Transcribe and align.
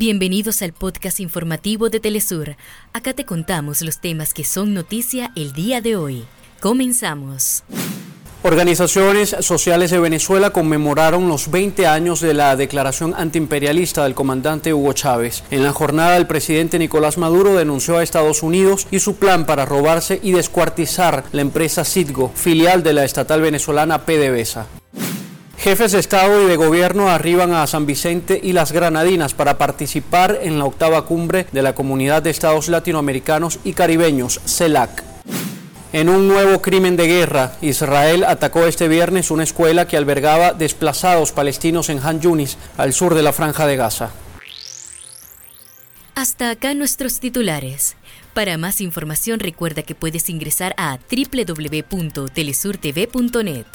Bienvenidos 0.00 0.62
al 0.62 0.72
podcast 0.74 1.18
informativo 1.18 1.90
de 1.90 1.98
Telesur. 1.98 2.54
Acá 2.92 3.14
te 3.14 3.24
contamos 3.24 3.82
los 3.82 3.98
temas 4.00 4.32
que 4.32 4.44
son 4.44 4.72
noticia 4.72 5.32
el 5.34 5.52
día 5.52 5.80
de 5.80 5.96
hoy. 5.96 6.24
Comenzamos. 6.60 7.64
Organizaciones 8.44 9.34
sociales 9.40 9.90
de 9.90 9.98
Venezuela 9.98 10.50
conmemoraron 10.50 11.26
los 11.26 11.50
20 11.50 11.88
años 11.88 12.20
de 12.20 12.32
la 12.32 12.54
declaración 12.54 13.12
antiimperialista 13.16 14.04
del 14.04 14.14
comandante 14.14 14.72
Hugo 14.72 14.92
Chávez. 14.92 15.42
En 15.50 15.64
la 15.64 15.72
jornada, 15.72 16.16
el 16.16 16.28
presidente 16.28 16.78
Nicolás 16.78 17.18
Maduro 17.18 17.56
denunció 17.56 17.98
a 17.98 18.04
Estados 18.04 18.44
Unidos 18.44 18.86
y 18.92 19.00
su 19.00 19.16
plan 19.16 19.46
para 19.46 19.66
robarse 19.66 20.20
y 20.22 20.30
descuartizar 20.30 21.24
la 21.32 21.42
empresa 21.42 21.84
Citgo, 21.84 22.30
filial 22.36 22.84
de 22.84 22.92
la 22.92 23.04
estatal 23.04 23.40
venezolana 23.40 24.06
PDVSA. 24.06 24.68
Jefes 25.58 25.90
de 25.90 25.98
Estado 25.98 26.44
y 26.44 26.46
de 26.46 26.56
Gobierno 26.56 27.08
arriban 27.08 27.52
a 27.52 27.66
San 27.66 27.84
Vicente 27.84 28.40
y 28.40 28.52
las 28.52 28.70
Granadinas 28.70 29.34
para 29.34 29.58
participar 29.58 30.38
en 30.42 30.60
la 30.60 30.64
octava 30.64 31.04
cumbre 31.04 31.46
de 31.50 31.62
la 31.62 31.74
Comunidad 31.74 32.22
de 32.22 32.30
Estados 32.30 32.68
Latinoamericanos 32.68 33.58
y 33.64 33.72
Caribeños, 33.72 34.40
CELAC. 34.46 35.02
En 35.92 36.08
un 36.08 36.28
nuevo 36.28 36.62
crimen 36.62 36.96
de 36.96 37.08
guerra, 37.08 37.54
Israel 37.60 38.22
atacó 38.24 38.66
este 38.66 38.86
viernes 38.86 39.32
una 39.32 39.42
escuela 39.42 39.88
que 39.88 39.96
albergaba 39.96 40.52
desplazados 40.52 41.32
palestinos 41.32 41.88
en 41.88 41.98
Han 42.06 42.20
Yunis, 42.20 42.56
al 42.76 42.92
sur 42.92 43.14
de 43.14 43.24
la 43.24 43.32
franja 43.32 43.66
de 43.66 43.74
Gaza. 43.76 44.10
Hasta 46.14 46.50
acá 46.50 46.72
nuestros 46.74 47.18
titulares. 47.18 47.96
Para 48.32 48.58
más 48.58 48.80
información 48.80 49.40
recuerda 49.40 49.82
que 49.82 49.96
puedes 49.96 50.30
ingresar 50.30 50.72
a 50.76 51.00
www.telesurtv.net. 51.10 53.66